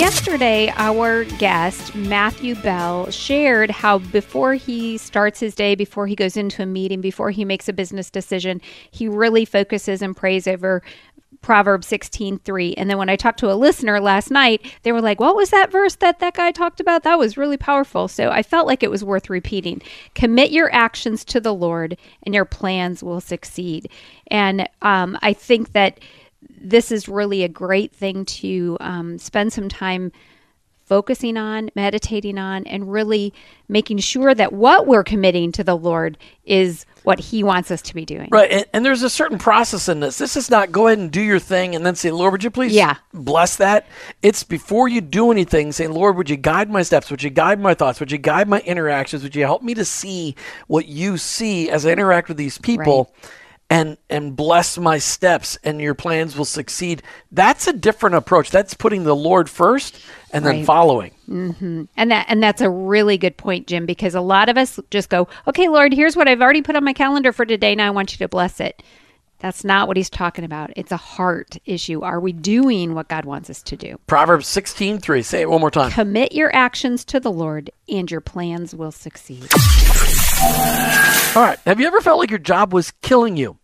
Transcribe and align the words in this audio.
Yesterday, 0.00 0.72
our 0.76 1.24
guest, 1.24 1.94
Matthew 1.94 2.54
Bell, 2.54 3.10
shared 3.10 3.70
how 3.70 3.98
before 3.98 4.54
he 4.54 4.96
starts 4.96 5.40
his 5.40 5.54
day, 5.54 5.74
before 5.74 6.06
he 6.06 6.16
goes 6.16 6.38
into 6.38 6.62
a 6.62 6.66
meeting, 6.66 7.02
before 7.02 7.30
he 7.30 7.44
makes 7.44 7.68
a 7.68 7.74
business 7.74 8.08
decision, 8.08 8.62
he 8.90 9.08
really 9.08 9.44
focuses 9.44 10.00
and 10.00 10.16
prays 10.16 10.48
over 10.48 10.82
Proverbs 11.42 11.86
16:3. 11.86 12.72
And 12.78 12.88
then 12.88 12.96
when 12.96 13.10
I 13.10 13.16
talked 13.16 13.40
to 13.40 13.52
a 13.52 13.54
listener 13.54 14.00
last 14.00 14.30
night, 14.30 14.64
they 14.84 14.92
were 14.92 15.02
like, 15.02 15.20
"What 15.20 15.36
was 15.36 15.50
that 15.50 15.70
verse 15.70 15.96
that 15.96 16.18
that 16.20 16.32
guy 16.32 16.50
talked 16.50 16.80
about? 16.80 17.02
That 17.02 17.18
was 17.18 17.36
really 17.36 17.58
powerful." 17.58 18.08
So 18.08 18.30
I 18.30 18.42
felt 18.42 18.66
like 18.66 18.82
it 18.82 18.90
was 18.90 19.04
worth 19.04 19.28
repeating. 19.28 19.82
Commit 20.14 20.50
your 20.50 20.74
actions 20.74 21.26
to 21.26 21.40
the 21.40 21.54
Lord, 21.54 21.98
and 22.22 22.34
your 22.34 22.46
plans 22.46 23.02
will 23.02 23.20
succeed. 23.20 23.90
And 24.28 24.66
um, 24.80 25.18
I 25.20 25.34
think 25.34 25.72
that 25.72 26.00
this 26.42 26.92
is 26.92 27.08
really 27.08 27.42
a 27.42 27.48
great 27.48 27.92
thing 27.92 28.24
to 28.24 28.76
um, 28.80 29.18
spend 29.18 29.52
some 29.52 29.68
time 29.68 30.12
focusing 30.90 31.36
on, 31.36 31.70
meditating 31.76 32.36
on, 32.36 32.66
and 32.66 32.90
really 32.90 33.32
making 33.68 33.98
sure 33.98 34.34
that 34.34 34.52
what 34.52 34.88
we're 34.88 35.04
committing 35.04 35.52
to 35.52 35.62
the 35.62 35.76
Lord 35.76 36.18
is 36.44 36.84
what 37.04 37.20
He 37.20 37.44
wants 37.44 37.70
us 37.70 37.80
to 37.82 37.94
be 37.94 38.04
doing. 38.04 38.28
Right. 38.32 38.50
And, 38.50 38.64
and, 38.72 38.84
there's 38.84 39.04
a 39.04 39.08
certain 39.08 39.38
process 39.38 39.88
in 39.88 40.00
this. 40.00 40.18
This 40.18 40.36
is 40.36 40.50
not 40.50 40.72
go 40.72 40.88
ahead 40.88 40.98
and 40.98 41.08
do 41.08 41.20
your 41.20 41.38
thing 41.38 41.76
and 41.76 41.86
then 41.86 41.94
say, 41.94 42.10
Lord, 42.10 42.32
would 42.32 42.42
you 42.42 42.50
please 42.50 42.72
yeah. 42.72 42.96
bless 43.14 43.54
that? 43.56 43.86
It's 44.20 44.42
before 44.42 44.88
you 44.88 45.00
do 45.00 45.30
anything, 45.30 45.70
saying, 45.70 45.92
Lord, 45.92 46.16
would 46.16 46.28
you 46.28 46.36
guide 46.36 46.68
my 46.68 46.82
steps? 46.82 47.08
Would 47.08 47.22
you 47.22 47.30
guide 47.30 47.60
my 47.60 47.72
thoughts? 47.72 48.00
Would 48.00 48.10
you 48.10 48.18
guide 48.18 48.48
my 48.48 48.58
interactions? 48.62 49.22
Would 49.22 49.36
you 49.36 49.44
help 49.44 49.62
me 49.62 49.74
to 49.74 49.84
see 49.84 50.34
what 50.66 50.88
you 50.88 51.18
see 51.18 51.70
as 51.70 51.86
I 51.86 51.92
interact 51.92 52.26
with 52.26 52.36
these 52.36 52.58
people? 52.58 53.12
Right 53.14 53.30
and 53.70 53.96
and 54.10 54.34
bless 54.34 54.76
my 54.76 54.98
steps 54.98 55.56
and 55.62 55.80
your 55.80 55.94
plans 55.94 56.36
will 56.36 56.44
succeed. 56.44 57.02
That's 57.30 57.68
a 57.68 57.72
different 57.72 58.16
approach. 58.16 58.50
That's 58.50 58.74
putting 58.74 59.04
the 59.04 59.16
lord 59.16 59.48
first 59.48 59.98
and 60.32 60.44
right. 60.44 60.56
then 60.56 60.64
following. 60.64 61.12
Mm-hmm. 61.28 61.84
and 61.96 62.10
that 62.10 62.26
and 62.28 62.42
that's 62.42 62.60
a 62.60 62.68
really 62.68 63.16
good 63.16 63.36
point 63.36 63.68
jim 63.68 63.86
because 63.86 64.16
a 64.16 64.20
lot 64.20 64.48
of 64.48 64.58
us 64.58 64.80
just 64.90 65.08
go 65.10 65.28
okay 65.46 65.68
lord 65.68 65.94
here's 65.94 66.16
what 66.16 66.26
i've 66.26 66.42
already 66.42 66.60
put 66.60 66.74
on 66.74 66.82
my 66.82 66.92
calendar 66.92 67.32
for 67.32 67.46
today. 67.46 67.76
Now 67.76 67.86
i 67.86 67.90
want 67.90 68.12
you 68.12 68.18
to 68.18 68.28
bless 68.28 68.60
it. 68.60 68.82
That's 69.38 69.64
not 69.64 69.88
what 69.88 69.96
he's 69.96 70.10
talking 70.10 70.44
about. 70.44 70.70
It's 70.76 70.92
a 70.92 70.98
heart 70.98 71.56
issue. 71.64 72.02
Are 72.02 72.20
we 72.20 72.32
doing 72.32 72.94
what 72.94 73.08
god 73.08 73.24
wants 73.24 73.48
us 73.48 73.62
to 73.62 73.76
do? 73.76 73.98
Proverbs 74.08 74.48
16 74.48 74.98
3 74.98 75.22
say 75.22 75.42
it 75.42 75.48
one 75.48 75.60
more 75.60 75.70
time. 75.70 75.92
Commit 75.92 76.32
your 76.32 76.54
actions 76.54 77.04
to 77.06 77.20
the 77.20 77.30
lord 77.30 77.70
and 77.88 78.10
your 78.10 78.20
plans 78.20 78.74
will 78.74 78.92
succeed. 78.92 79.46
All 81.36 81.42
right. 81.42 81.58
Have 81.64 81.78
you 81.78 81.86
ever 81.86 82.00
felt 82.00 82.18
like 82.18 82.30
your 82.30 82.38
job 82.40 82.72
was 82.72 82.90
killing 83.02 83.36
you 83.36 83.59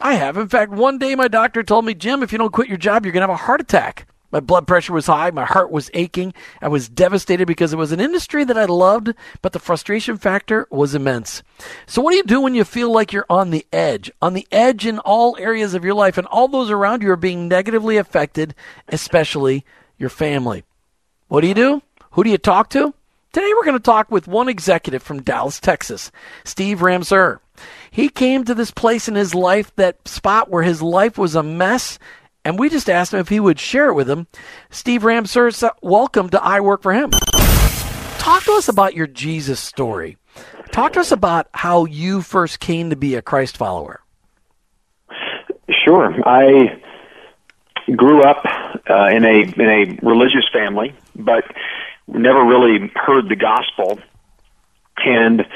I 0.00 0.14
have. 0.14 0.36
In 0.36 0.48
fact, 0.48 0.72
one 0.72 0.98
day 0.98 1.14
my 1.14 1.28
doctor 1.28 1.62
told 1.62 1.84
me, 1.84 1.94
Jim, 1.94 2.22
if 2.22 2.32
you 2.32 2.38
don't 2.38 2.52
quit 2.52 2.68
your 2.68 2.78
job, 2.78 3.04
you're 3.04 3.12
going 3.12 3.26
to 3.26 3.32
have 3.32 3.40
a 3.40 3.44
heart 3.44 3.60
attack. 3.60 4.06
My 4.32 4.40
blood 4.40 4.66
pressure 4.66 4.94
was 4.94 5.06
high. 5.06 5.30
My 5.30 5.44
heart 5.44 5.70
was 5.70 5.90
aching. 5.92 6.32
I 6.62 6.68
was 6.68 6.88
devastated 6.88 7.46
because 7.46 7.74
it 7.74 7.76
was 7.76 7.92
an 7.92 8.00
industry 8.00 8.44
that 8.44 8.56
I 8.56 8.64
loved, 8.64 9.12
but 9.42 9.52
the 9.52 9.58
frustration 9.58 10.16
factor 10.16 10.66
was 10.70 10.94
immense. 10.94 11.42
So, 11.86 12.00
what 12.00 12.12
do 12.12 12.16
you 12.16 12.24
do 12.24 12.40
when 12.40 12.54
you 12.54 12.64
feel 12.64 12.90
like 12.90 13.12
you're 13.12 13.26
on 13.28 13.50
the 13.50 13.66
edge? 13.72 14.10
On 14.22 14.32
the 14.32 14.48
edge 14.50 14.86
in 14.86 14.98
all 15.00 15.36
areas 15.38 15.74
of 15.74 15.84
your 15.84 15.94
life, 15.94 16.16
and 16.16 16.26
all 16.28 16.48
those 16.48 16.70
around 16.70 17.02
you 17.02 17.10
are 17.10 17.16
being 17.16 17.46
negatively 17.46 17.98
affected, 17.98 18.54
especially 18.88 19.66
your 19.98 20.08
family. 20.08 20.64
What 21.28 21.42
do 21.42 21.46
you 21.46 21.54
do? 21.54 21.82
Who 22.12 22.24
do 22.24 22.30
you 22.30 22.38
talk 22.38 22.70
to? 22.70 22.94
Today, 23.32 23.50
we're 23.54 23.64
going 23.64 23.78
to 23.78 23.82
talk 23.82 24.10
with 24.10 24.28
one 24.28 24.50
executive 24.50 25.02
from 25.02 25.22
Dallas, 25.22 25.58
Texas, 25.58 26.12
Steve 26.44 26.82
Ramseur. 26.82 27.40
He 27.90 28.10
came 28.10 28.44
to 28.44 28.54
this 28.54 28.70
place 28.70 29.08
in 29.08 29.14
his 29.14 29.34
life, 29.34 29.74
that 29.76 30.06
spot 30.06 30.50
where 30.50 30.62
his 30.62 30.82
life 30.82 31.16
was 31.16 31.34
a 31.34 31.42
mess, 31.42 31.98
and 32.44 32.58
we 32.58 32.68
just 32.68 32.90
asked 32.90 33.14
him 33.14 33.20
if 33.20 33.30
he 33.30 33.40
would 33.40 33.58
share 33.58 33.88
it 33.88 33.94
with 33.94 34.10
him. 34.10 34.26
Steve 34.68 35.02
Ramseur, 35.02 35.50
welcome 35.80 36.28
to 36.28 36.42
I 36.42 36.60
Work 36.60 36.82
for 36.82 36.92
Him. 36.92 37.08
Talk 38.18 38.44
to 38.44 38.52
us 38.52 38.68
about 38.68 38.94
your 38.94 39.06
Jesus 39.06 39.60
story. 39.60 40.18
Talk 40.70 40.92
to 40.92 41.00
us 41.00 41.10
about 41.10 41.48
how 41.54 41.86
you 41.86 42.20
first 42.20 42.60
came 42.60 42.90
to 42.90 42.96
be 42.96 43.14
a 43.14 43.22
Christ 43.22 43.56
follower. 43.56 44.02
Sure. 45.70 46.14
I 46.26 46.82
grew 47.96 48.20
up 48.20 48.44
uh, 48.90 49.06
in 49.06 49.24
a 49.24 49.40
in 49.40 49.68
a 49.68 49.98
religious 50.06 50.46
family, 50.52 50.94
but 51.16 51.44
never 52.08 52.44
really 52.44 52.90
heard 52.94 53.28
the 53.28 53.36
gospel. 53.36 53.98
And 55.04 55.46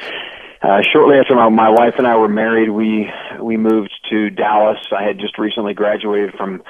uh, 0.63 0.83
shortly 0.93 1.19
after 1.19 1.35
my, 1.35 1.49
my 1.49 1.69
wife 1.71 1.95
and 1.99 2.07
I 2.07 2.17
were 2.17 2.29
married, 2.29 2.71
we 2.71 3.11
we 3.41 3.57
moved 3.57 3.95
to 4.11 4.31
Dallas. 4.31 4.79
I 4.91 5.03
had 5.03 5.19
just 5.19 5.39
recently 5.39 5.75
graduated 5.75 6.35
from 6.35 6.63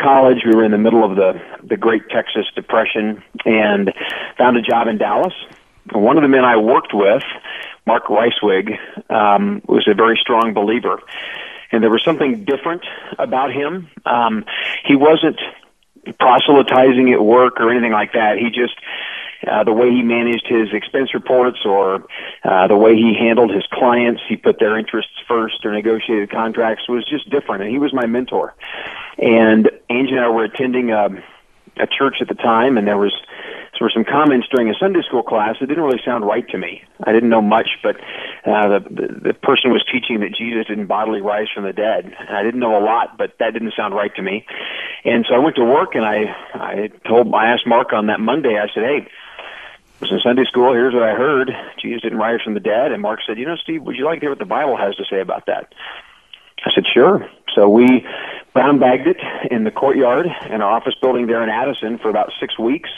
college. 0.00 0.38
We 0.44 0.54
were 0.54 0.64
in 0.64 0.72
the 0.72 0.78
middle 0.78 1.04
of 1.04 1.16
the 1.16 1.40
the 1.62 1.76
Great 1.76 2.02
Texas 2.10 2.46
Depression 2.54 3.22
and 3.44 3.92
found 4.36 4.56
a 4.56 4.62
job 4.62 4.88
in 4.88 4.98
Dallas. 4.98 5.34
One 5.92 6.16
of 6.16 6.22
the 6.22 6.28
men 6.28 6.44
I 6.44 6.56
worked 6.56 6.92
with, 6.92 7.22
Mark 7.86 8.06
Reiswig, 8.06 8.78
um, 9.10 9.62
was 9.66 9.88
a 9.88 9.94
very 9.94 10.18
strong 10.20 10.52
believer, 10.52 11.00
and 11.72 11.82
there 11.82 11.90
was 11.90 12.04
something 12.04 12.44
different 12.44 12.82
about 13.18 13.52
him. 13.52 13.88
Um, 14.04 14.44
he 14.84 14.96
wasn't 14.96 15.40
proselytizing 16.18 17.12
at 17.12 17.22
work 17.22 17.60
or 17.60 17.70
anything 17.70 17.92
like 17.92 18.12
that. 18.12 18.38
He 18.38 18.50
just 18.50 18.74
uh, 19.46 19.64
the 19.64 19.72
way 19.72 19.90
he 19.90 20.02
managed 20.02 20.46
his 20.46 20.68
expense 20.72 21.14
reports 21.14 21.58
or 21.64 22.06
uh, 22.44 22.66
the 22.66 22.76
way 22.76 22.94
he 22.94 23.14
handled 23.18 23.50
his 23.50 23.64
clients, 23.72 24.20
he 24.28 24.36
put 24.36 24.58
their 24.58 24.78
interests 24.78 25.12
first 25.26 25.64
or 25.64 25.72
negotiated 25.72 26.30
contracts 26.30 26.88
was 26.88 27.06
just 27.08 27.28
different. 27.30 27.62
And 27.62 27.70
he 27.70 27.78
was 27.78 27.92
my 27.92 28.06
mentor. 28.06 28.54
And 29.18 29.70
Angie 29.88 30.12
and 30.12 30.20
I 30.20 30.28
were 30.28 30.44
attending 30.44 30.90
a, 30.90 31.08
a 31.76 31.86
church 31.86 32.16
at 32.20 32.28
the 32.28 32.34
time, 32.34 32.76
and 32.76 32.86
there 32.86 32.98
was 32.98 33.12
there 33.80 33.86
were 33.86 33.92
some 33.94 34.04
comments 34.04 34.46
during 34.54 34.68
a 34.68 34.74
Sunday 34.74 35.00
school 35.00 35.22
class 35.22 35.56
that 35.58 35.66
didn't 35.66 35.82
really 35.82 36.02
sound 36.04 36.26
right 36.26 36.46
to 36.50 36.58
me. 36.58 36.82
I 37.04 37.12
didn't 37.12 37.30
know 37.30 37.40
much, 37.40 37.78
but 37.82 37.96
uh, 38.44 38.78
the, 38.78 38.80
the 38.90 39.20
the 39.28 39.34
person 39.34 39.72
was 39.72 39.82
teaching 39.90 40.20
that 40.20 40.34
Jesus 40.36 40.66
didn't 40.66 40.84
bodily 40.84 41.22
rise 41.22 41.46
from 41.54 41.64
the 41.64 41.72
dead. 41.72 42.04
And 42.04 42.36
I 42.36 42.42
didn't 42.42 42.60
know 42.60 42.76
a 42.76 42.84
lot, 42.84 43.16
but 43.16 43.38
that 43.38 43.54
didn't 43.54 43.72
sound 43.74 43.94
right 43.94 44.14
to 44.16 44.22
me. 44.22 44.44
And 45.04 45.24
so 45.26 45.34
I 45.34 45.38
went 45.38 45.56
to 45.56 45.64
work, 45.64 45.94
and 45.94 46.04
I 46.04 46.24
I 46.52 46.90
told 47.08 47.32
I 47.32 47.46
asked 47.46 47.66
Mark 47.66 47.94
on 47.94 48.08
that 48.08 48.20
Monday. 48.20 48.58
I 48.58 48.68
said, 48.74 48.84
"Hey, 48.84 49.08
was 50.00 50.10
in 50.10 50.20
Sunday 50.20 50.44
school. 50.44 50.72
Here's 50.72 50.94
what 50.94 51.02
I 51.02 51.14
heard: 51.14 51.50
Jesus 51.80 52.02
didn't 52.02 52.18
rise 52.18 52.40
from 52.42 52.54
the 52.54 52.60
dead. 52.60 52.92
And 52.92 53.02
Mark 53.02 53.20
said, 53.26 53.38
"You 53.38 53.46
know, 53.46 53.56
Steve, 53.56 53.82
would 53.82 53.96
you 53.96 54.04
like 54.04 54.20
to 54.20 54.24
hear 54.24 54.30
what 54.30 54.38
the 54.38 54.44
Bible 54.44 54.76
has 54.76 54.94
to 54.96 55.04
say 55.04 55.20
about 55.20 55.46
that?" 55.46 55.72
I 56.64 56.70
said, 56.74 56.84
"Sure." 56.86 57.28
So 57.54 57.68
we 57.68 58.06
brown 58.52 58.78
bagged 58.78 59.06
it 59.06 59.18
in 59.50 59.64
the 59.64 59.70
courtyard 59.70 60.26
in 60.48 60.60
our 60.62 60.70
office 60.70 60.94
building 61.00 61.26
there 61.26 61.42
in 61.42 61.48
Addison 61.48 61.98
for 61.98 62.08
about 62.08 62.32
six 62.40 62.58
weeks. 62.58 62.90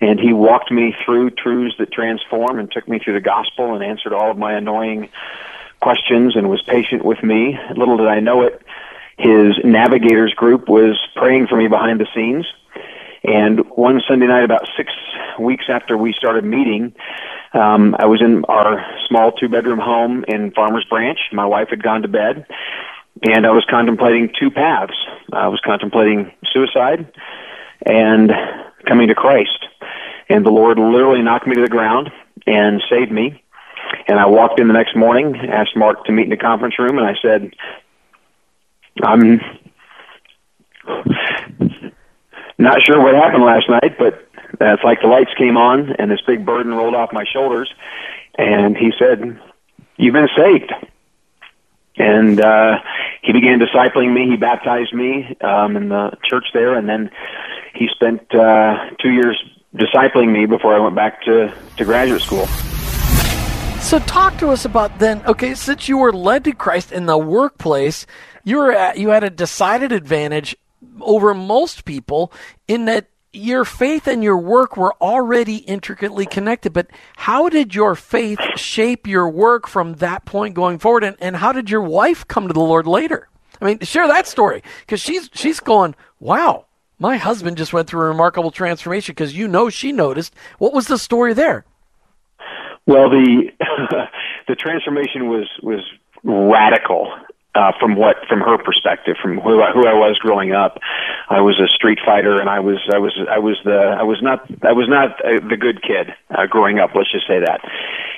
And 0.00 0.18
he 0.18 0.32
walked 0.32 0.70
me 0.70 0.96
through 1.04 1.30
truths 1.30 1.76
that 1.78 1.92
transform 1.92 2.58
and 2.58 2.70
took 2.70 2.88
me 2.88 2.98
through 2.98 3.14
the 3.14 3.20
gospel 3.20 3.74
and 3.74 3.84
answered 3.84 4.14
all 4.14 4.30
of 4.30 4.38
my 4.38 4.54
annoying 4.54 5.10
questions 5.80 6.36
and 6.36 6.48
was 6.48 6.62
patient 6.62 7.04
with 7.04 7.22
me. 7.22 7.58
Little 7.76 7.98
did 7.98 8.06
I 8.06 8.20
know 8.20 8.42
it, 8.42 8.62
his 9.18 9.58
navigators 9.62 10.32
group 10.32 10.68
was 10.68 10.98
praying 11.14 11.46
for 11.48 11.56
me 11.56 11.68
behind 11.68 12.00
the 12.00 12.06
scenes 12.14 12.46
and 13.22 13.60
one 13.70 14.00
Sunday 14.08 14.26
night, 14.26 14.44
about 14.44 14.66
six 14.76 14.92
weeks 15.38 15.66
after 15.68 15.96
we 15.96 16.14
started 16.16 16.44
meeting, 16.44 16.94
um, 17.52 17.94
I 17.98 18.06
was 18.06 18.22
in 18.22 18.44
our 18.46 18.84
small 19.08 19.32
two 19.32 19.48
bedroom 19.48 19.78
home 19.78 20.24
in 20.28 20.52
Farmers 20.52 20.86
Branch. 20.88 21.18
My 21.32 21.46
wife 21.46 21.68
had 21.70 21.82
gone 21.82 22.02
to 22.02 22.08
bed, 22.08 22.46
and 23.22 23.46
I 23.46 23.50
was 23.50 23.64
contemplating 23.68 24.32
two 24.38 24.50
paths. 24.50 24.94
I 25.32 25.48
was 25.48 25.60
contemplating 25.64 26.32
suicide 26.52 27.12
and 27.84 28.32
coming 28.86 29.08
to 29.08 29.14
Christ. 29.14 29.66
And 30.28 30.46
the 30.46 30.50
Lord 30.50 30.78
literally 30.78 31.22
knocked 31.22 31.46
me 31.46 31.56
to 31.56 31.62
the 31.62 31.68
ground 31.68 32.10
and 32.46 32.80
saved 32.88 33.10
me. 33.10 33.42
And 34.06 34.18
I 34.18 34.26
walked 34.26 34.60
in 34.60 34.68
the 34.68 34.74
next 34.74 34.96
morning, 34.96 35.36
asked 35.36 35.76
Mark 35.76 36.04
to 36.04 36.12
meet 36.12 36.24
in 36.24 36.30
the 36.30 36.36
conference 36.36 36.78
room, 36.78 36.98
and 36.98 37.06
I 37.06 37.14
said, 37.20 37.52
I'm 39.02 39.40
not 42.60 42.82
sure 42.82 43.02
what 43.02 43.14
happened 43.14 43.44
last 43.44 43.68
night, 43.68 43.98
but 43.98 44.26
it's 44.60 44.84
like 44.84 45.00
the 45.00 45.08
lights 45.08 45.30
came 45.36 45.56
on 45.56 45.94
and 45.98 46.10
this 46.10 46.20
big 46.26 46.44
burden 46.44 46.74
rolled 46.74 46.94
off 46.94 47.12
my 47.12 47.24
shoulders. 47.32 47.72
And 48.36 48.76
he 48.76 48.92
said, 48.98 49.40
You've 49.96 50.14
been 50.14 50.28
saved. 50.36 50.72
And 51.96 52.40
uh, 52.40 52.78
he 53.22 53.32
began 53.32 53.58
discipling 53.58 54.14
me. 54.14 54.30
He 54.30 54.36
baptized 54.36 54.94
me 54.94 55.36
um, 55.42 55.76
in 55.76 55.90
the 55.90 56.16
church 56.24 56.46
there, 56.54 56.74
and 56.74 56.88
then 56.88 57.10
he 57.74 57.88
spent 57.92 58.34
uh, 58.34 58.90
two 59.02 59.10
years 59.10 59.36
discipling 59.74 60.32
me 60.32 60.46
before 60.46 60.74
I 60.74 60.78
went 60.78 60.94
back 60.94 61.22
to, 61.24 61.52
to 61.76 61.84
graduate 61.84 62.22
school. 62.22 62.46
So 63.80 63.98
talk 63.98 64.38
to 64.38 64.48
us 64.48 64.64
about 64.64 64.98
then. 64.98 65.22
Okay, 65.26 65.54
since 65.54 65.88
you 65.88 65.98
were 65.98 66.12
led 66.12 66.44
to 66.44 66.52
Christ 66.52 66.92
in 66.92 67.06
the 67.06 67.18
workplace, 67.18 68.06
you 68.44 68.56
were 68.56 68.72
at, 68.72 68.98
you 68.98 69.10
had 69.10 69.24
a 69.24 69.30
decided 69.30 69.92
advantage 69.92 70.56
over 71.04 71.34
most 71.34 71.84
people 71.84 72.32
in 72.68 72.84
that 72.86 73.08
your 73.32 73.64
faith 73.64 74.06
and 74.06 74.24
your 74.24 74.36
work 74.36 74.76
were 74.76 74.94
already 75.00 75.56
intricately 75.56 76.26
connected. 76.26 76.72
But 76.72 76.88
how 77.16 77.48
did 77.48 77.74
your 77.74 77.94
faith 77.94 78.40
shape 78.56 79.06
your 79.06 79.28
work 79.28 79.68
from 79.68 79.94
that 79.94 80.24
point 80.24 80.54
going 80.54 80.78
forward? 80.78 81.04
And, 81.04 81.16
and 81.20 81.36
how 81.36 81.52
did 81.52 81.70
your 81.70 81.82
wife 81.82 82.26
come 82.26 82.48
to 82.48 82.54
the 82.54 82.60
Lord 82.60 82.86
later? 82.86 83.28
I 83.60 83.66
mean, 83.66 83.80
share 83.80 84.08
that 84.08 84.26
story 84.26 84.62
because 84.80 85.00
she's 85.00 85.28
she's 85.34 85.60
going, 85.60 85.94
wow, 86.18 86.66
my 86.98 87.18
husband 87.18 87.56
just 87.56 87.72
went 87.72 87.88
through 87.88 88.02
a 88.02 88.08
remarkable 88.08 88.50
transformation 88.50 89.12
because 89.12 89.36
you 89.36 89.46
know 89.46 89.68
she 89.68 89.92
noticed. 89.92 90.34
What 90.58 90.72
was 90.72 90.86
the 90.86 90.98
story 90.98 91.34
there? 91.34 91.64
Well, 92.86 93.10
the 93.10 93.50
the 94.48 94.54
transformation 94.54 95.28
was 95.28 95.48
was 95.62 95.80
radical 96.24 97.12
uh, 97.54 97.72
from 97.80 97.96
what 97.96 98.16
from 98.28 98.40
her 98.40 98.58
perspective, 98.58 99.16
from 99.20 99.38
who 99.38 99.62
I, 99.62 99.72
who 99.72 99.86
I 99.86 99.94
was 99.94 100.18
growing 100.18 100.52
up. 100.52 100.78
I 101.28 101.40
was 101.40 101.58
a 101.58 101.68
street 101.68 101.98
fighter, 102.04 102.40
and 102.40 102.48
I 102.48 102.60
was 102.60 102.78
I 102.92 102.98
was 102.98 103.18
I 103.30 103.38
was 103.38 103.58
the 103.64 103.96
I 103.98 104.02
was 104.02 104.22
not 104.22 104.48
I 104.64 104.72
was 104.72 104.88
not 104.88 105.24
uh, 105.24 105.40
the 105.48 105.56
good 105.56 105.82
kid 105.82 106.14
uh, 106.30 106.46
growing 106.46 106.78
up. 106.78 106.90
Let's 106.94 107.10
just 107.10 107.26
say 107.26 107.40
that. 107.40 107.60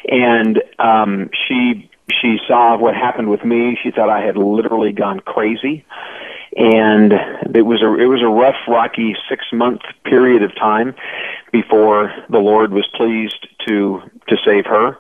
And 0.09 0.63
um, 0.79 1.31
she 1.47 1.91
she 2.21 2.39
saw 2.47 2.77
what 2.77 2.95
happened 2.95 3.31
with 3.31 3.45
me. 3.45 3.79
She 3.83 3.91
thought 3.91 4.11
I 4.11 4.25
had 4.25 4.37
literally 4.37 4.93
gone 4.93 5.21
crazy 5.21 5.85
and 6.57 7.13
it 7.55 7.63
was 7.63 7.83
a 7.83 7.95
it 7.99 8.07
was 8.07 8.23
a 8.23 8.29
rough, 8.29 8.57
rocky 8.69 9.17
six 9.29 9.47
month 9.53 9.81
period 10.05 10.43
of 10.43 10.55
time 10.55 10.95
before 11.51 12.13
the 12.29 12.39
Lord 12.39 12.73
was 12.73 12.87
pleased 12.95 13.49
to 13.67 14.03
to 14.29 14.37
save 14.45 14.67
her. 14.67 14.99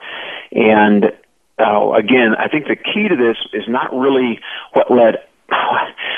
And 0.52 1.12
uh, 1.58 1.92
again, 1.92 2.34
I 2.38 2.48
think 2.48 2.66
the 2.66 2.76
key 2.76 3.08
to 3.08 3.16
this 3.16 3.36
is 3.52 3.68
not 3.68 3.92
really 3.92 4.40
what 4.72 4.90
led. 4.90 5.16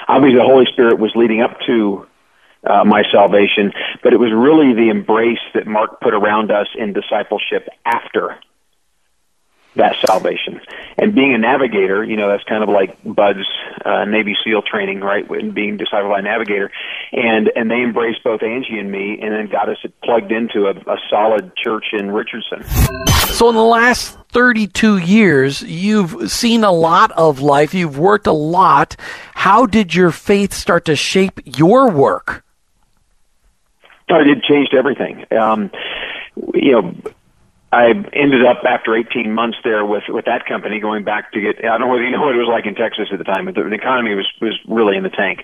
Obviously, 0.08 0.38
the 0.38 0.44
Holy 0.44 0.66
Spirit 0.72 0.98
was 0.98 1.12
leading 1.14 1.40
up 1.40 1.58
to 1.66 2.06
uh, 2.66 2.84
my 2.84 3.02
salvation, 3.10 3.72
but 4.02 4.12
it 4.12 4.18
was 4.18 4.32
really 4.32 4.74
the 4.74 4.90
embrace 4.90 5.42
that 5.54 5.66
Mark 5.66 6.00
put 6.00 6.14
around 6.14 6.50
us 6.50 6.68
in 6.76 6.92
discipleship 6.92 7.68
after 7.84 8.38
that 9.76 9.96
salvation. 10.06 10.60
And 10.96 11.14
being 11.14 11.34
a 11.34 11.38
navigator, 11.38 12.04
you 12.04 12.16
know, 12.16 12.28
that's 12.28 12.44
kind 12.44 12.62
of 12.62 12.68
like 12.68 12.96
BUD/S 13.02 13.46
uh, 13.84 14.04
Navy 14.04 14.36
SEAL 14.44 14.62
training, 14.62 15.00
right? 15.00 15.28
And 15.28 15.52
being 15.52 15.78
discipled 15.78 16.10
by 16.10 16.20
a 16.20 16.22
navigator, 16.22 16.70
and 17.12 17.50
and 17.56 17.70
they 17.70 17.82
embraced 17.82 18.22
both 18.22 18.42
Angie 18.42 18.78
and 18.78 18.90
me, 18.90 19.18
and 19.20 19.32
then 19.32 19.48
got 19.48 19.68
us 19.68 19.78
plugged 20.04 20.30
into 20.30 20.66
a, 20.66 20.70
a 20.70 20.96
solid 21.10 21.56
church 21.56 21.86
in 21.92 22.10
Richardson. 22.12 22.62
So 23.34 23.48
in 23.48 23.56
the 23.56 23.62
last 23.62 24.16
32 24.34 24.98
years, 24.98 25.62
you've 25.62 26.30
seen 26.30 26.64
a 26.64 26.72
lot 26.72 27.12
of 27.12 27.40
life. 27.40 27.72
You've 27.72 27.96
worked 27.96 28.26
a 28.26 28.32
lot. 28.32 28.96
How 29.34 29.64
did 29.64 29.94
your 29.94 30.10
faith 30.10 30.52
start 30.52 30.84
to 30.86 30.96
shape 30.96 31.40
your 31.44 31.88
work? 31.88 32.44
Oh, 34.10 34.20
it 34.20 34.42
changed 34.42 34.74
everything. 34.74 35.24
Um, 35.32 35.70
you 36.52 36.72
know 36.72 36.94
I 37.74 37.88
ended 38.12 38.44
up 38.44 38.62
after 38.64 38.94
18 38.94 39.32
months 39.32 39.58
there 39.64 39.84
with 39.84 40.04
with 40.08 40.26
that 40.26 40.46
company 40.46 40.78
going 40.78 41.02
back 41.02 41.32
to 41.32 41.40
get. 41.40 41.58
I 41.58 41.76
don't 41.76 41.80
know 41.80 41.88
whether 41.88 42.04
you 42.04 42.12
know 42.12 42.20
what 42.20 42.34
it 42.34 42.38
was 42.38 42.46
like 42.46 42.66
in 42.66 42.76
Texas 42.76 43.08
at 43.10 43.18
the 43.18 43.24
time, 43.24 43.46
but 43.46 43.56
the, 43.56 43.64
the 43.64 43.74
economy 43.74 44.14
was 44.14 44.30
was 44.40 44.56
really 44.68 44.96
in 44.96 45.02
the 45.02 45.10
tank, 45.10 45.42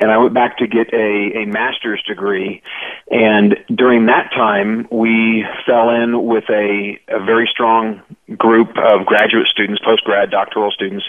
and 0.00 0.10
I 0.10 0.16
went 0.16 0.32
back 0.32 0.56
to 0.58 0.66
get 0.66 0.92
a 0.94 1.42
a 1.42 1.44
master's 1.44 2.02
degree, 2.02 2.62
and 3.10 3.58
during 3.74 4.06
that 4.06 4.30
time 4.32 4.88
we 4.90 5.44
fell 5.66 5.90
in 5.90 6.24
with 6.24 6.44
a 6.48 6.98
a 7.08 7.22
very 7.22 7.46
strong 7.46 8.00
group 8.36 8.70
of 8.76 9.06
graduate 9.06 9.46
students, 9.52 9.80
post 9.84 10.04
grad, 10.04 10.30
doctoral 10.30 10.70
students, 10.70 11.04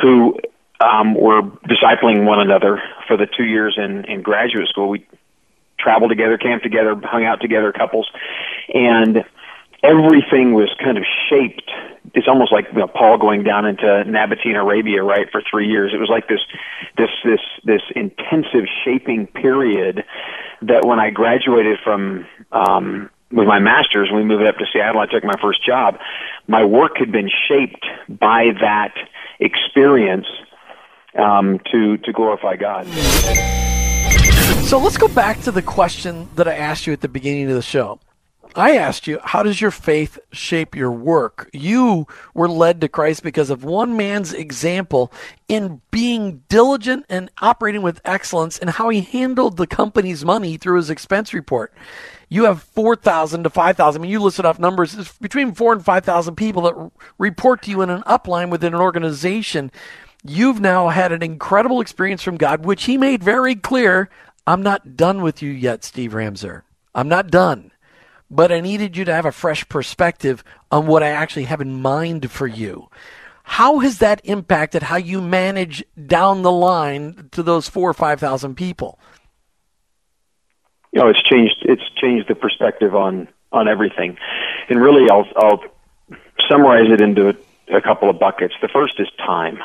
who 0.00 0.38
um, 0.80 1.14
were 1.14 1.42
discipling 1.42 2.24
one 2.24 2.40
another 2.40 2.82
for 3.06 3.16
the 3.16 3.26
two 3.26 3.44
years 3.44 3.76
in 3.76 4.04
in 4.04 4.22
graduate 4.22 4.68
school. 4.68 4.88
We 4.88 5.06
traveled 5.78 6.10
together, 6.10 6.38
camped 6.38 6.64
together, 6.64 6.94
hung 7.02 7.24
out 7.24 7.40
together, 7.40 7.72
couples, 7.72 8.10
and 8.72 9.24
everything 9.84 10.54
was 10.54 10.74
kind 10.82 10.96
of 10.96 11.04
shaped. 11.28 11.70
It's 12.14 12.28
almost 12.28 12.52
like 12.52 12.66
you 12.72 12.78
know, 12.78 12.88
Paul 12.88 13.18
going 13.18 13.42
down 13.44 13.66
into 13.66 13.84
Nabatean 13.84 14.56
Arabia, 14.56 15.02
right, 15.02 15.30
for 15.30 15.42
three 15.48 15.68
years. 15.68 15.92
It 15.92 15.98
was 15.98 16.08
like 16.08 16.28
this, 16.28 16.40
this, 16.96 17.10
this, 17.24 17.40
this 17.64 17.82
intensive 17.94 18.64
shaping 18.84 19.26
period 19.26 20.04
that 20.62 20.86
when 20.86 20.98
I 20.98 21.10
graduated 21.10 21.78
from 21.84 22.26
um, 22.52 23.10
with 23.34 23.48
my 23.48 23.58
master's, 23.58 24.10
we 24.14 24.22
moved 24.22 24.44
up 24.44 24.56
to 24.58 24.64
Seattle, 24.72 25.00
I 25.00 25.06
took 25.06 25.24
my 25.24 25.38
first 25.42 25.64
job. 25.64 25.98
My 26.46 26.64
work 26.64 26.92
had 26.98 27.10
been 27.10 27.30
shaped 27.48 27.84
by 28.08 28.50
that 28.60 28.94
experience 29.40 30.26
um, 31.18 31.60
to 31.72 31.96
to 31.98 32.12
glorify 32.12 32.56
God. 32.56 32.86
So 34.64 34.78
let's 34.78 34.96
go 34.96 35.08
back 35.08 35.40
to 35.42 35.50
the 35.50 35.62
question 35.62 36.28
that 36.36 36.48
I 36.48 36.54
asked 36.54 36.86
you 36.86 36.92
at 36.92 37.00
the 37.00 37.08
beginning 37.08 37.48
of 37.48 37.54
the 37.54 37.62
show. 37.62 38.00
I 38.56 38.76
asked 38.76 39.08
you, 39.08 39.18
how 39.22 39.42
does 39.42 39.60
your 39.60 39.72
faith 39.72 40.18
shape 40.30 40.76
your 40.76 40.92
work? 40.92 41.50
You 41.52 42.06
were 42.34 42.48
led 42.48 42.80
to 42.80 42.88
Christ 42.88 43.24
because 43.24 43.50
of 43.50 43.64
one 43.64 43.96
man's 43.96 44.32
example 44.32 45.12
in 45.48 45.80
being 45.90 46.42
diligent 46.48 47.04
and 47.08 47.30
operating 47.42 47.82
with 47.82 48.00
excellence 48.04 48.58
and 48.58 48.70
how 48.70 48.90
he 48.90 49.00
handled 49.00 49.56
the 49.56 49.66
company's 49.66 50.24
money 50.24 50.56
through 50.56 50.76
his 50.76 50.88
expense 50.88 51.34
report. 51.34 51.74
You 52.28 52.44
have 52.44 52.62
4,000 52.62 53.42
to 53.42 53.50
5,000. 53.50 54.00
I 54.00 54.02
mean, 54.02 54.10
you 54.10 54.20
listed 54.20 54.46
off 54.46 54.60
numbers. 54.60 54.94
It's 54.94 55.18
between 55.18 55.52
4 55.52 55.72
and 55.72 55.84
5,000 55.84 56.36
people 56.36 56.62
that 56.62 56.90
report 57.18 57.62
to 57.62 57.70
you 57.70 57.82
in 57.82 57.90
an 57.90 58.02
upline 58.02 58.50
within 58.50 58.72
an 58.72 58.80
organization. 58.80 59.72
You've 60.24 60.60
now 60.60 60.90
had 60.90 61.10
an 61.10 61.22
incredible 61.22 61.80
experience 61.80 62.22
from 62.22 62.36
God, 62.36 62.64
which 62.64 62.84
he 62.84 62.98
made 62.98 63.22
very 63.22 63.56
clear. 63.56 64.10
I'm 64.46 64.62
not 64.62 64.96
done 64.96 65.22
with 65.22 65.42
you 65.42 65.50
yet, 65.50 65.82
Steve 65.82 66.14
Ramseur. 66.14 66.62
I'm 66.94 67.08
not 67.08 67.32
done 67.32 67.72
but 68.30 68.50
I 68.52 68.60
needed 68.60 68.96
you 68.96 69.04
to 69.04 69.14
have 69.14 69.26
a 69.26 69.32
fresh 69.32 69.68
perspective 69.68 70.42
on 70.70 70.86
what 70.86 71.02
I 71.02 71.08
actually 71.08 71.44
have 71.44 71.60
in 71.60 71.80
mind 71.80 72.30
for 72.30 72.46
you. 72.46 72.88
How 73.44 73.80
has 73.80 73.98
that 73.98 74.20
impacted 74.24 74.82
how 74.82 74.96
you 74.96 75.20
manage 75.20 75.84
down 76.06 76.42
the 76.42 76.52
line 76.52 77.28
to 77.32 77.42
those 77.42 77.68
four 77.68 77.90
or 77.90 77.94
five 77.94 78.18
thousand 78.18 78.56
people? 78.56 78.98
You 80.92 81.02
know, 81.02 81.08
it's 81.08 81.22
changed. 81.22 81.56
It's 81.62 81.82
changed 82.00 82.28
the 82.28 82.34
perspective 82.34 82.94
on 82.94 83.28
on 83.52 83.68
everything, 83.68 84.16
and 84.68 84.80
really, 84.80 85.10
I'll 85.10 85.26
I'll 85.36 85.62
summarize 86.48 86.90
it 86.90 87.00
into 87.00 87.28
a, 87.28 87.76
a 87.76 87.82
couple 87.82 88.08
of 88.08 88.18
buckets. 88.18 88.54
The 88.62 88.68
first 88.68 88.98
is 88.98 89.08
time 89.18 89.58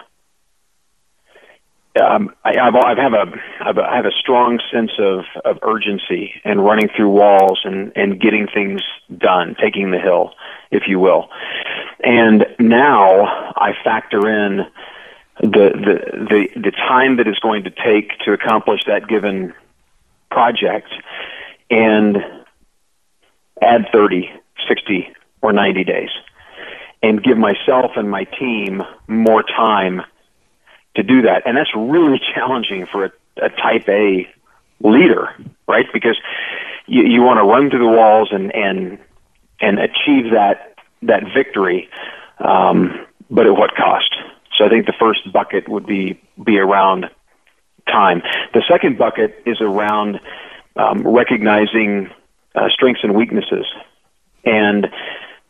um, 1.99 2.33
I, 2.43 2.57
I've, 2.57 2.75
I've 2.75 2.97
have 2.97 3.13
a 3.13 3.25
I've 3.61 3.75
have 3.75 4.05
a 4.05 4.11
strong 4.11 4.59
sense 4.71 4.91
of, 4.99 5.25
of 5.45 5.59
urgency 5.61 6.33
and 6.43 6.63
running 6.63 6.89
through 6.95 7.09
walls 7.09 7.61
and, 7.63 7.91
and 7.95 8.19
getting 8.19 8.47
things 8.47 8.81
done, 9.15 9.55
taking 9.61 9.91
the 9.91 9.99
hill, 9.99 10.33
if 10.71 10.83
you 10.87 10.99
will. 10.99 11.29
And 12.03 12.45
now 12.59 13.25
I 13.55 13.73
factor 13.83 14.27
in 14.29 14.65
the, 15.41 15.47
the, 15.47 16.27
the, 16.29 16.59
the 16.59 16.71
time 16.71 17.17
that 17.17 17.27
it's 17.27 17.39
going 17.39 17.63
to 17.63 17.69
take 17.69 18.17
to 18.25 18.33
accomplish 18.33 18.81
that 18.87 19.07
given 19.07 19.53
project 20.29 20.89
and 21.69 22.17
add 23.61 23.85
30, 23.91 24.29
60, 24.67 25.13
or 25.41 25.53
90 25.53 25.83
days 25.83 26.09
and 27.01 27.23
give 27.23 27.37
myself 27.37 27.91
and 27.95 28.09
my 28.09 28.25
team 28.25 28.83
more 29.07 29.43
time 29.43 30.01
to 30.99 31.03
do 31.03 31.23
that. 31.23 31.43
And 31.45 31.57
that's 31.57 31.71
really 31.75 32.19
challenging 32.35 32.85
for 32.85 33.05
a, 33.05 33.11
a 33.37 33.49
type 33.49 33.87
A 33.87 34.27
leader, 34.81 35.35
right? 35.67 35.85
Because 35.91 36.17
you, 36.87 37.03
you 37.03 37.21
want 37.21 37.37
to 37.37 37.43
run 37.43 37.69
through 37.69 37.79
the 37.79 37.97
walls 37.97 38.29
and, 38.31 38.53
and, 38.53 38.99
and 39.59 39.79
achieve 39.79 40.31
that, 40.33 40.75
that 41.03 41.23
victory. 41.33 41.89
Um, 42.39 43.05
but 43.29 43.45
at 43.45 43.53
what 43.53 43.75
cost? 43.75 44.15
So 44.57 44.65
I 44.65 44.69
think 44.69 44.85
the 44.85 44.93
first 44.99 45.31
bucket 45.31 45.69
would 45.69 45.85
be, 45.85 46.21
be 46.43 46.57
around 46.57 47.05
time. 47.87 48.21
The 48.53 48.63
second 48.69 48.97
bucket 48.97 49.41
is 49.45 49.61
around 49.61 50.19
um, 50.75 51.05
recognizing 51.07 52.09
uh, 52.55 52.69
strengths 52.69 53.03
and 53.03 53.15
weaknesses. 53.15 53.65
And 54.45 54.87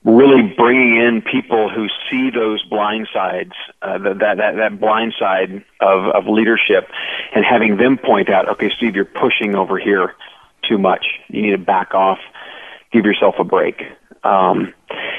really 0.03 0.53
bringing 0.55 0.95
in 0.97 1.21
people 1.21 1.69
who 1.69 1.87
see 2.09 2.29
those 2.29 2.63
blind 2.63 3.07
sides, 3.13 3.51
uh, 3.81 3.97
that, 3.97 4.19
that, 4.19 4.55
that 4.55 4.79
blind 4.79 5.13
side 5.19 5.63
of, 5.81 6.05
of 6.15 6.25
leadership, 6.27 6.89
and 7.35 7.43
having 7.43 7.77
them 7.77 7.97
point 7.97 8.29
out, 8.29 8.47
okay, 8.49 8.69
Steve, 8.77 8.95
you're 8.95 9.05
pushing 9.05 9.55
over 9.55 9.77
here 9.77 10.15
too 10.67 10.77
much. 10.77 11.05
You 11.27 11.41
need 11.41 11.51
to 11.51 11.57
back 11.57 11.93
off, 11.93 12.19
give 12.91 13.05
yourself 13.05 13.35
a 13.39 13.43
break. 13.43 13.81
Um, 14.23 14.73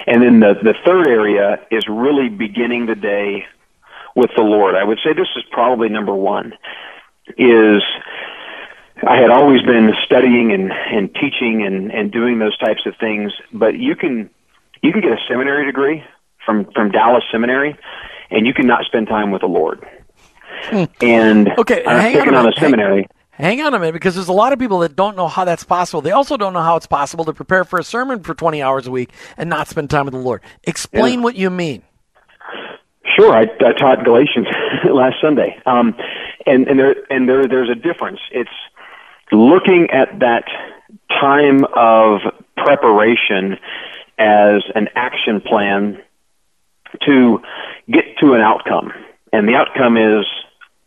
and 0.06 0.22
then 0.22 0.40
the, 0.40 0.54
the 0.62 0.74
third 0.84 1.06
area 1.06 1.60
is 1.70 1.86
really 1.88 2.28
beginning 2.28 2.86
the 2.86 2.94
day 2.94 3.44
with 4.16 4.30
the 4.36 4.42
Lord. 4.42 4.74
I 4.76 4.84
would 4.84 4.98
say 5.04 5.12
this 5.12 5.28
is 5.36 5.44
probably 5.50 5.88
number 5.88 6.14
one, 6.14 6.54
is 7.36 7.82
I 9.06 9.16
had 9.16 9.30
always 9.30 9.62
been 9.62 9.92
studying 10.04 10.52
and, 10.52 10.72
and 10.72 11.14
teaching 11.14 11.64
and, 11.64 11.90
and 11.92 12.10
doing 12.10 12.38
those 12.38 12.56
types 12.58 12.86
of 12.86 12.94
things, 12.98 13.32
but 13.52 13.78
you 13.78 13.94
can 13.94 14.30
you 14.82 14.92
can 14.92 15.00
get 15.00 15.12
a 15.12 15.18
seminary 15.28 15.66
degree 15.66 16.02
from 16.44 16.66
from 16.74 16.90
Dallas 16.90 17.24
Seminary, 17.30 17.76
and 18.30 18.46
you 18.46 18.54
cannot 18.54 18.84
spend 18.84 19.08
time 19.08 19.30
with 19.30 19.40
the 19.42 19.48
Lord. 19.48 19.84
And 21.00 21.48
Okay, 21.58 21.84
I'm 21.86 22.00
hang 22.00 22.20
on 22.20 22.28
a 22.28 22.28
on 22.28 22.34
a 22.34 22.42
minute. 22.42 22.58
Hang- 22.58 22.70
seminary. 22.70 23.08
Hang 23.32 23.62
on 23.62 23.72
a 23.72 23.78
minute, 23.78 23.92
because 23.94 24.14
there's 24.16 24.28
a 24.28 24.34
lot 24.34 24.52
of 24.52 24.58
people 24.58 24.80
that 24.80 24.94
don't 24.94 25.16
know 25.16 25.26
how 25.26 25.46
that's 25.46 25.64
possible. 25.64 26.02
They 26.02 26.10
also 26.10 26.36
don't 26.36 26.52
know 26.52 26.60
how 26.60 26.76
it's 26.76 26.86
possible 26.86 27.24
to 27.24 27.32
prepare 27.32 27.64
for 27.64 27.78
a 27.78 27.82
sermon 27.82 28.22
for 28.22 28.34
20 28.34 28.60
hours 28.60 28.86
a 28.86 28.90
week 28.90 29.12
and 29.38 29.48
not 29.48 29.66
spend 29.66 29.88
time 29.88 30.04
with 30.04 30.12
the 30.12 30.20
Lord. 30.20 30.42
Explain 30.64 31.20
Yeah. 31.20 31.24
what 31.24 31.36
you 31.36 31.48
mean. 31.48 31.82
Sure, 33.16 33.34
I, 33.34 33.44
I 33.64 33.72
taught 33.72 34.04
Galatians 34.04 34.46
last 34.84 35.16
Sunday, 35.22 35.58
um, 35.64 35.94
and 36.46 36.68
and 36.68 36.78
there 36.78 36.96
and 37.08 37.26
there 37.28 37.48
there's 37.48 37.70
a 37.70 37.74
difference. 37.74 38.20
It's 38.30 38.50
looking 39.32 39.88
at 39.90 40.18
that 40.20 40.44
time 41.08 41.64
of 41.74 42.20
preparation 42.58 43.56
as 44.20 44.62
an 44.74 44.88
action 44.94 45.40
plan 45.40 46.00
to 47.06 47.42
get 47.90 48.18
to 48.20 48.34
an 48.34 48.42
outcome, 48.42 48.92
and 49.32 49.48
the 49.48 49.54
outcome 49.54 49.96
is 49.96 50.26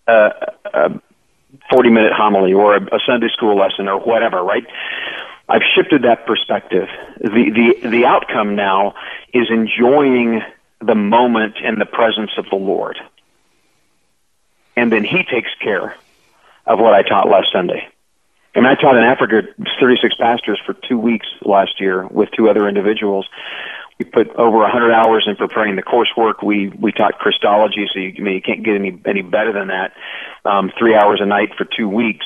a, 0.08 0.54
a 0.74 1.02
40 1.70 1.90
minute 1.90 2.14
homily 2.14 2.54
or 2.54 2.76
a, 2.76 2.82
a 2.96 3.00
Sunday 3.06 3.30
school 3.30 3.58
lesson 3.58 3.88
or 3.88 4.00
whatever, 4.00 4.42
right? 4.42 4.66
I've 5.50 5.64
shifted 5.76 6.04
that 6.04 6.26
perspective. 6.26 6.88
The, 7.20 7.74
the, 7.82 7.90
the 7.90 8.06
outcome 8.06 8.56
now 8.56 8.94
is 9.34 9.50
enjoying 9.50 10.42
the 10.80 10.96
moment 10.96 11.56
and 11.64 11.80
the 11.80 11.86
presence 11.86 12.32
of 12.38 12.46
the 12.50 12.56
Lord. 12.56 12.98
And 14.76 14.92
then 14.92 15.04
He 15.04 15.24
takes 15.24 15.50
care 15.60 15.96
of 16.66 16.80
what 16.80 16.94
I 16.94 17.02
taught 17.02 17.28
last 17.28 17.52
Sunday. 17.52 17.88
And 18.56 18.68
I 18.68 18.76
taught 18.76 18.96
in 18.96 19.04
Africa 19.04 19.42
36 19.80 20.16
pastors 20.16 20.62
for 20.66 20.76
two 20.88 21.00
weeks 21.00 21.28
last 21.44 21.80
year 21.80 22.06
with 22.08 22.30
two 22.32 22.50
other 22.50 22.68
individuals. 22.68 23.28
We 24.00 24.06
put 24.06 24.30
over 24.36 24.58
100 24.58 24.92
hours 24.92 25.26
in 25.28 25.36
preparing 25.36 25.76
the 25.76 25.84
coursework. 25.84 26.44
We 26.44 26.70
we 26.70 26.92
taught 26.92 27.20
Christology, 27.20 27.88
so 27.94 28.00
you, 28.00 28.14
I 28.18 28.22
mean, 28.22 28.34
you 28.36 28.42
can't 28.42 28.64
get 28.64 28.76
any 28.76 29.00
any 29.06 29.22
better 29.22 29.54
than 29.54 29.68
that. 29.68 29.94
Um, 30.46 30.72
three 30.78 30.96
hours 30.96 31.20
a 31.22 31.26
night 31.26 31.50
for 31.56 31.66
two 31.66 31.88
weeks, 31.88 32.26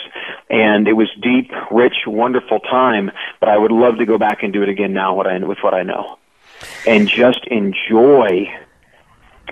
and 0.50 0.88
it 0.88 0.94
was 0.94 1.10
deep, 1.22 1.52
rich, 1.70 1.96
wonderful 2.08 2.60
time. 2.62 3.12
But 3.40 3.50
I 3.50 3.58
would 3.58 3.72
love 3.72 3.98
to 3.98 4.06
go 4.06 4.18
back 4.18 4.44
and 4.44 4.54
do 4.54 4.64
it 4.64 4.70
again 4.70 4.94
now. 4.94 5.14
What 5.14 5.28
I 5.28 5.38
with 5.40 5.60
what 5.62 5.74
I 5.74 5.84
know, 5.84 6.18
and 6.86 7.08
just 7.08 7.46
enjoy 7.48 8.48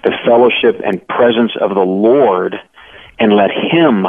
the 0.03 0.13
fellowship 0.25 0.81
and 0.85 1.05
presence 1.07 1.51
of 1.59 1.75
the 1.75 1.81
Lord, 1.81 2.55
and 3.19 3.33
let 3.33 3.51
Him 3.51 4.05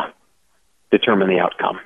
determine 0.93 1.29
the 1.29 1.41
outcome. 1.41 1.81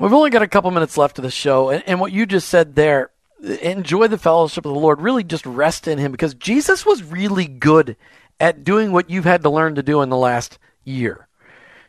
We've 0.00 0.12
only 0.12 0.30
got 0.30 0.42
a 0.42 0.48
couple 0.48 0.70
minutes 0.70 0.96
left 0.96 1.18
of 1.18 1.22
the 1.22 1.30
show, 1.30 1.70
and, 1.70 1.82
and 1.86 2.00
what 2.00 2.12
you 2.12 2.26
just 2.26 2.48
said 2.48 2.74
there, 2.74 3.10
enjoy 3.40 4.08
the 4.08 4.18
fellowship 4.18 4.64
of 4.64 4.72
the 4.72 4.80
Lord, 4.80 5.00
really 5.00 5.24
just 5.24 5.44
rest 5.46 5.86
in 5.86 5.98
Him, 5.98 6.12
because 6.12 6.34
Jesus 6.34 6.86
was 6.86 7.02
really 7.02 7.46
good 7.46 7.96
at 8.40 8.64
doing 8.64 8.92
what 8.92 9.10
you've 9.10 9.24
had 9.24 9.42
to 9.42 9.50
learn 9.50 9.74
to 9.74 9.82
do 9.82 10.02
in 10.02 10.08
the 10.08 10.16
last 10.16 10.58
year. 10.84 11.26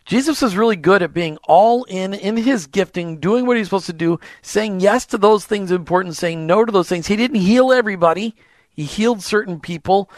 Jesus 0.07 0.41
is 0.41 0.55
really 0.55 0.77
good 0.77 1.01
at 1.01 1.13
being 1.13 1.37
all 1.43 1.83
in 1.83 2.13
in 2.13 2.37
his 2.37 2.65
gifting, 2.65 3.19
doing 3.19 3.45
what 3.45 3.57
he's 3.57 3.67
supposed 3.67 3.87
to 3.87 3.93
do, 3.93 4.19
saying 4.41 4.79
yes 4.79 5.05
to 5.07 5.17
those 5.17 5.45
things 5.45 5.69
important, 5.69 6.15
saying 6.15 6.47
no 6.47 6.63
to 6.63 6.71
those 6.71 6.87
things. 6.87 7.07
He 7.07 7.17
didn't 7.17 7.41
heal 7.41 7.73
everybody. 7.73 8.33
He 8.69 8.83
healed 8.83 9.21
certain 9.21 9.59
people, 9.59 10.09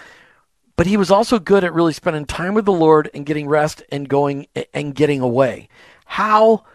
but 0.75 0.85
he 0.85 0.95
was 0.95 1.09
also 1.09 1.39
good 1.39 1.63
at 1.63 1.73
really 1.73 1.93
spending 1.93 2.25
time 2.25 2.53
with 2.53 2.65
the 2.65 2.71
Lord 2.71 3.09
and 3.15 3.25
getting 3.25 3.47
rest 3.47 3.81
and 3.91 4.07
going 4.07 4.45
and 4.75 4.93
getting 4.93 5.21
away. 5.21 5.69
How 6.05 6.65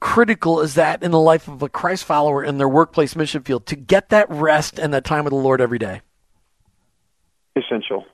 critical 0.00 0.60
is 0.60 0.74
that 0.74 1.02
in 1.02 1.10
the 1.10 1.20
life 1.20 1.46
of 1.48 1.62
a 1.62 1.68
Christ 1.68 2.04
follower 2.04 2.42
in 2.42 2.58
their 2.58 2.68
workplace 2.68 3.14
mission 3.14 3.42
field 3.42 3.66
to 3.66 3.76
get 3.76 4.08
that 4.08 4.28
rest 4.30 4.78
and 4.78 4.94
that 4.94 5.04
time 5.04 5.24
with 5.24 5.32
the 5.32 5.38
Lord 5.38 5.60
every 5.60 5.78
day? 5.78 6.00
Essential. 7.56 8.06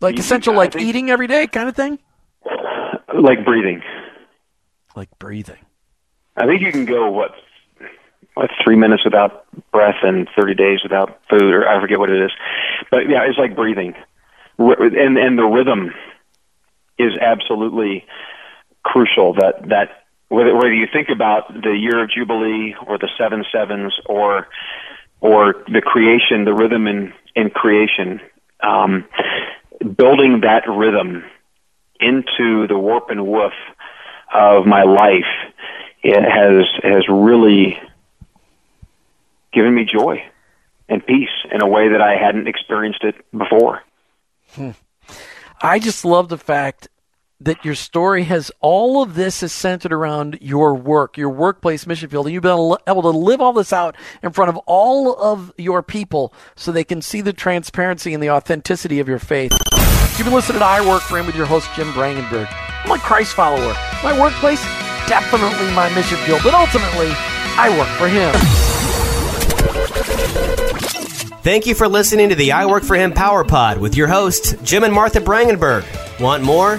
Like 0.00 0.18
essential, 0.18 0.54
like 0.54 0.72
think- 0.72 0.86
eating 0.86 1.10
every 1.10 1.26
day 1.26 1.46
kind 1.46 1.68
of 1.68 1.76
thing? 1.76 1.98
Like 3.14 3.44
breathing. 3.44 3.82
Like 4.96 5.10
breathing. 5.18 5.58
I 6.36 6.46
think 6.46 6.62
you 6.62 6.72
can 6.72 6.86
go 6.86 7.10
what 7.10 7.32
what 8.34 8.50
three 8.64 8.76
minutes 8.76 9.04
without 9.04 9.44
breath 9.72 9.96
and 10.02 10.28
thirty 10.34 10.54
days 10.54 10.82
without 10.82 11.20
food, 11.28 11.52
or 11.52 11.68
I 11.68 11.80
forget 11.80 11.98
what 11.98 12.08
it 12.08 12.22
is. 12.22 12.30
But 12.90 13.08
yeah, 13.08 13.24
it's 13.28 13.38
like 13.38 13.54
breathing, 13.54 13.94
and 14.58 15.18
and 15.18 15.38
the 15.38 15.44
rhythm 15.44 15.92
is 16.98 17.12
absolutely 17.20 18.06
crucial. 18.82 19.34
That 19.34 19.68
that 19.68 20.04
whether 20.28 20.54
whether 20.54 20.72
you 20.72 20.86
think 20.92 21.08
about 21.08 21.52
the 21.52 21.72
year 21.72 22.02
of 22.02 22.10
jubilee 22.10 22.74
or 22.86 22.98
the 22.98 23.08
seven 23.18 23.44
sevens 23.52 23.94
or 24.06 24.48
or 25.20 25.54
the 25.66 25.82
creation, 25.82 26.44
the 26.44 26.54
rhythm 26.54 26.86
in 26.86 27.12
in 27.34 27.50
creation, 27.50 28.20
um, 28.62 29.04
building 29.80 30.40
that 30.42 30.64
rhythm 30.68 31.24
into 32.00 32.66
the 32.66 32.78
warp 32.78 33.10
and 33.10 33.26
woof 33.26 33.52
of 34.32 34.64
my 34.64 34.84
life 34.84 35.52
it 36.02 36.22
has 36.22 36.66
has 36.82 37.08
really 37.08 37.78
given 39.52 39.74
me 39.74 39.84
joy 39.84 40.24
and 40.88 41.04
peace 41.04 41.28
in 41.52 41.62
a 41.62 41.68
way 41.68 41.88
that 41.88 42.00
I 42.00 42.16
hadn't 42.16 42.48
experienced 42.48 43.04
it 43.04 43.14
before. 43.36 43.82
I 45.62 45.78
just 45.78 46.04
love 46.04 46.28
the 46.28 46.38
fact 46.38 46.88
that 47.40 47.64
your 47.64 47.74
story 47.74 48.24
has 48.24 48.52
all 48.60 49.02
of 49.02 49.14
this 49.14 49.42
is 49.42 49.52
centered 49.52 49.92
around 49.92 50.38
your 50.42 50.74
work, 50.74 51.16
your 51.16 51.30
workplace 51.30 51.86
mission 51.86 52.08
field, 52.08 52.26
and 52.26 52.34
you've 52.34 52.42
been 52.42 52.76
able 52.86 53.02
to 53.02 53.08
live 53.10 53.40
all 53.40 53.54
this 53.54 53.72
out 53.72 53.96
in 54.22 54.30
front 54.30 54.50
of 54.50 54.58
all 54.66 55.16
of 55.16 55.52
your 55.56 55.82
people 55.82 56.34
so 56.54 56.70
they 56.70 56.84
can 56.84 57.00
see 57.00 57.22
the 57.22 57.32
transparency 57.32 58.12
and 58.12 58.22
the 58.22 58.30
authenticity 58.30 59.00
of 59.00 59.08
your 59.08 59.18
faith. 59.18 59.52
You've 60.18 60.26
been 60.26 60.34
listening 60.34 60.58
to 60.58 60.64
I 60.66 60.86
Work 60.86 61.02
for 61.02 61.18
Him 61.18 61.24
with 61.24 61.34
your 61.34 61.46
host, 61.46 61.70
Jim 61.74 61.88
Brangenberg. 61.92 62.46
I'm 62.84 62.90
a 62.90 62.98
Christ 62.98 63.32
follower. 63.32 63.74
My 64.04 64.18
workplace, 64.20 64.62
definitely 65.08 65.72
my 65.72 65.92
mission 65.94 66.18
field, 66.18 66.42
but 66.44 66.52
ultimately, 66.52 67.10
I 67.56 67.74
work 67.78 67.88
for 67.96 68.06
Him. 68.06 68.34
Thank 71.42 71.64
you 71.64 71.74
for 71.74 71.88
listening 71.88 72.28
to 72.28 72.34
the 72.34 72.52
I 72.52 72.66
Work 72.66 72.82
for 72.82 72.96
Him 72.96 73.14
Power 73.14 73.44
Pod 73.44 73.78
with 73.78 73.96
your 73.96 74.08
hosts, 74.08 74.54
Jim 74.62 74.84
and 74.84 74.92
Martha 74.92 75.20
Brangenberg. 75.20 75.86
Want 76.20 76.42
more? 76.42 76.78